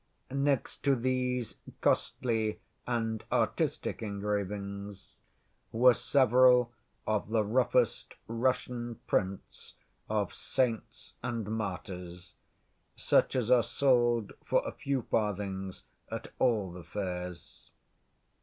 [0.31, 5.19] Next to these costly and artistic engravings
[5.71, 6.71] were several
[7.05, 9.75] of the roughest Russian prints
[10.09, 12.33] of saints and martyrs,
[12.95, 17.69] such as are sold for a few farthings at all the fairs.